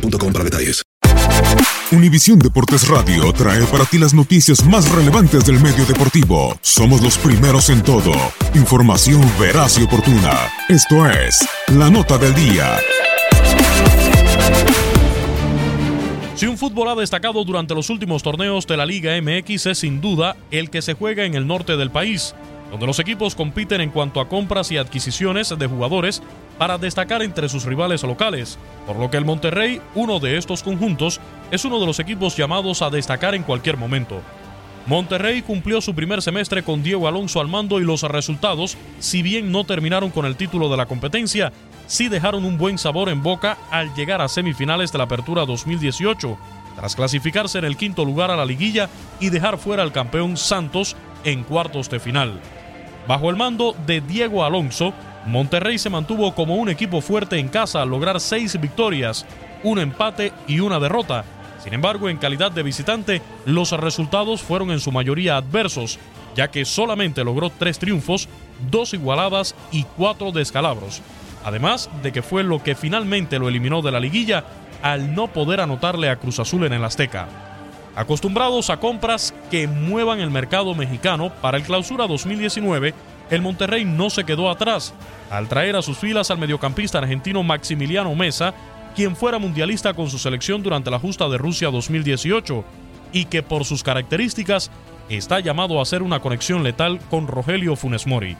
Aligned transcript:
para 0.00 0.44
detalles. 0.44 0.82
Univisión 1.90 2.38
Deportes 2.38 2.88
Radio 2.88 3.30
trae 3.34 3.64
para 3.66 3.84
ti 3.84 3.98
las 3.98 4.14
noticias 4.14 4.64
más 4.64 4.90
relevantes 4.90 5.44
del 5.44 5.60
medio 5.60 5.84
deportivo. 5.84 6.56
Somos 6.62 7.02
los 7.02 7.18
primeros 7.18 7.68
en 7.68 7.82
todo. 7.82 8.12
Información 8.54 9.20
veraz 9.38 9.78
y 9.78 9.82
oportuna. 9.82 10.48
Esto 10.70 11.06
es 11.06 11.46
La 11.68 11.90
Nota 11.90 12.16
del 12.16 12.34
Día. 12.34 12.78
Si 16.34 16.46
un 16.46 16.56
fútbol 16.56 16.88
ha 16.88 16.94
destacado 16.94 17.44
durante 17.44 17.74
los 17.74 17.90
últimos 17.90 18.22
torneos 18.22 18.66
de 18.66 18.76
la 18.76 18.86
Liga 18.86 19.12
MX 19.20 19.66
es 19.66 19.78
sin 19.78 20.00
duda 20.00 20.36
el 20.50 20.70
que 20.70 20.82
se 20.82 20.94
juega 20.94 21.24
en 21.24 21.34
el 21.34 21.46
norte 21.46 21.76
del 21.76 21.90
país, 21.90 22.34
donde 22.70 22.86
los 22.86 22.98
equipos 22.98 23.34
compiten 23.34 23.82
en 23.82 23.90
cuanto 23.90 24.18
a 24.18 24.28
compras 24.28 24.72
y 24.72 24.78
adquisiciones 24.78 25.54
de 25.56 25.66
jugadores 25.66 26.22
para 26.62 26.78
destacar 26.78 27.22
entre 27.22 27.48
sus 27.48 27.64
rivales 27.64 28.04
locales, 28.04 28.56
por 28.86 28.94
lo 28.94 29.10
que 29.10 29.16
el 29.16 29.24
Monterrey, 29.24 29.80
uno 29.96 30.20
de 30.20 30.36
estos 30.36 30.62
conjuntos, 30.62 31.20
es 31.50 31.64
uno 31.64 31.80
de 31.80 31.86
los 31.86 31.98
equipos 31.98 32.36
llamados 32.36 32.82
a 32.82 32.90
destacar 32.90 33.34
en 33.34 33.42
cualquier 33.42 33.76
momento. 33.76 34.20
Monterrey 34.86 35.42
cumplió 35.42 35.80
su 35.80 35.92
primer 35.92 36.22
semestre 36.22 36.62
con 36.62 36.84
Diego 36.84 37.08
Alonso 37.08 37.40
al 37.40 37.48
mando 37.48 37.80
y 37.80 37.84
los 37.84 38.02
resultados, 38.02 38.78
si 39.00 39.22
bien 39.22 39.50
no 39.50 39.64
terminaron 39.64 40.10
con 40.10 40.24
el 40.24 40.36
título 40.36 40.68
de 40.68 40.76
la 40.76 40.86
competencia, 40.86 41.52
sí 41.88 42.06
dejaron 42.06 42.44
un 42.44 42.58
buen 42.58 42.78
sabor 42.78 43.08
en 43.08 43.24
boca 43.24 43.58
al 43.72 43.92
llegar 43.96 44.22
a 44.22 44.28
semifinales 44.28 44.92
de 44.92 44.98
la 44.98 45.04
Apertura 45.04 45.44
2018, 45.44 46.38
tras 46.76 46.94
clasificarse 46.94 47.58
en 47.58 47.64
el 47.64 47.76
quinto 47.76 48.04
lugar 48.04 48.30
a 48.30 48.36
la 48.36 48.44
liguilla 48.44 48.88
y 49.18 49.30
dejar 49.30 49.58
fuera 49.58 49.82
al 49.82 49.90
campeón 49.90 50.36
Santos 50.36 50.94
en 51.24 51.42
cuartos 51.42 51.90
de 51.90 51.98
final. 51.98 52.38
Bajo 53.08 53.30
el 53.30 53.36
mando 53.36 53.74
de 53.84 54.00
Diego 54.00 54.44
Alonso, 54.44 54.94
Monterrey 55.26 55.78
se 55.78 55.90
mantuvo 55.90 56.34
como 56.34 56.56
un 56.56 56.68
equipo 56.68 57.00
fuerte 57.00 57.38
en 57.38 57.48
casa 57.48 57.82
al 57.82 57.90
lograr 57.90 58.20
seis 58.20 58.60
victorias, 58.60 59.24
un 59.62 59.78
empate 59.78 60.32
y 60.48 60.60
una 60.60 60.80
derrota. 60.80 61.24
Sin 61.62 61.74
embargo, 61.74 62.08
en 62.08 62.16
calidad 62.16 62.50
de 62.50 62.64
visitante, 62.64 63.22
los 63.44 63.70
resultados 63.72 64.42
fueron 64.42 64.72
en 64.72 64.80
su 64.80 64.90
mayoría 64.90 65.36
adversos, 65.36 65.98
ya 66.34 66.48
que 66.48 66.64
solamente 66.64 67.22
logró 67.22 67.50
tres 67.50 67.78
triunfos, 67.78 68.28
dos 68.70 68.94
igualadas 68.94 69.54
y 69.70 69.84
cuatro 69.84 70.32
descalabros. 70.32 71.00
Además 71.44 71.88
de 72.02 72.12
que 72.12 72.22
fue 72.22 72.42
lo 72.42 72.62
que 72.62 72.74
finalmente 72.74 73.38
lo 73.38 73.48
eliminó 73.48 73.82
de 73.82 73.92
la 73.92 74.00
liguilla 74.00 74.44
al 74.82 75.14
no 75.14 75.28
poder 75.28 75.60
anotarle 75.60 76.10
a 76.10 76.16
Cruz 76.16 76.40
Azul 76.40 76.64
en 76.64 76.72
el 76.72 76.84
Azteca. 76.84 77.28
Acostumbrados 77.94 78.70
a 78.70 78.78
compras 78.78 79.34
que 79.50 79.68
muevan 79.68 80.18
el 80.18 80.30
mercado 80.30 80.74
mexicano 80.74 81.30
para 81.42 81.58
el 81.58 81.62
clausura 81.62 82.06
2019, 82.06 82.94
el 83.32 83.40
Monterrey 83.40 83.86
no 83.86 84.10
se 84.10 84.24
quedó 84.24 84.50
atrás 84.50 84.92
al 85.30 85.48
traer 85.48 85.74
a 85.74 85.82
sus 85.82 85.96
filas 85.96 86.30
al 86.30 86.36
mediocampista 86.36 86.98
argentino 86.98 87.42
Maximiliano 87.42 88.14
Mesa, 88.14 88.52
quien 88.94 89.16
fuera 89.16 89.38
mundialista 89.38 89.94
con 89.94 90.10
su 90.10 90.18
selección 90.18 90.62
durante 90.62 90.90
la 90.90 90.98
justa 90.98 91.26
de 91.30 91.38
Rusia 91.38 91.70
2018 91.70 92.62
y 93.10 93.24
que 93.24 93.42
por 93.42 93.64
sus 93.64 93.82
características 93.82 94.70
está 95.08 95.40
llamado 95.40 95.78
a 95.78 95.82
hacer 95.82 96.02
una 96.02 96.20
conexión 96.20 96.62
letal 96.62 97.00
con 97.08 97.26
Rogelio 97.26 97.74
Funes 97.74 98.06
Mori. 98.06 98.36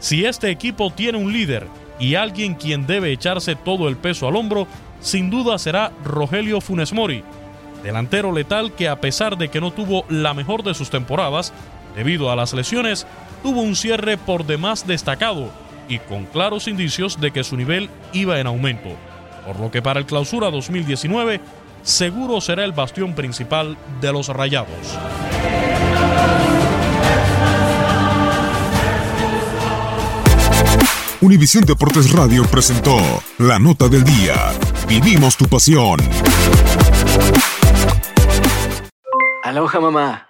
Si 0.00 0.26
este 0.26 0.50
equipo 0.50 0.90
tiene 0.90 1.16
un 1.16 1.32
líder 1.32 1.66
y 1.98 2.14
alguien 2.14 2.56
quien 2.56 2.86
debe 2.86 3.12
echarse 3.12 3.56
todo 3.56 3.88
el 3.88 3.96
peso 3.96 4.28
al 4.28 4.36
hombro, 4.36 4.66
sin 5.00 5.30
duda 5.30 5.58
será 5.58 5.92
Rogelio 6.04 6.60
Funes 6.60 6.92
Mori, 6.92 7.24
delantero 7.82 8.32
letal 8.32 8.74
que 8.74 8.86
a 8.86 9.00
pesar 9.00 9.38
de 9.38 9.48
que 9.48 9.62
no 9.62 9.70
tuvo 9.70 10.04
la 10.10 10.34
mejor 10.34 10.62
de 10.62 10.74
sus 10.74 10.90
temporadas, 10.90 11.54
debido 11.94 12.30
a 12.30 12.36
las 12.36 12.52
lesiones, 12.52 13.06
tuvo 13.42 13.62
un 13.62 13.76
cierre 13.76 14.16
por 14.16 14.46
demás 14.46 14.86
destacado 14.86 15.50
y 15.88 15.98
con 15.98 16.24
claros 16.26 16.68
indicios 16.68 17.20
de 17.20 17.32
que 17.32 17.44
su 17.44 17.56
nivel 17.56 17.90
iba 18.12 18.38
en 18.38 18.46
aumento, 18.46 18.90
por 19.46 19.58
lo 19.58 19.70
que 19.70 19.82
para 19.82 20.00
el 20.00 20.06
clausura 20.06 20.50
2019 20.50 21.40
seguro 21.82 22.40
será 22.40 22.64
el 22.64 22.72
bastión 22.72 23.14
principal 23.14 23.76
de 24.00 24.12
los 24.12 24.28
Rayados. 24.28 24.98
Univisión 31.22 31.64
Deportes 31.64 32.12
Radio 32.12 32.44
presentó 32.44 32.96
La 33.36 33.58
Nota 33.58 33.88
del 33.88 34.04
Día. 34.04 34.52
Vivimos 34.88 35.36
tu 35.36 35.44
pasión. 35.46 36.00
Aloha 39.44 39.80
mamá. 39.80 40.29